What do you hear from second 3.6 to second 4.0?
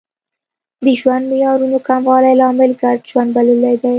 دی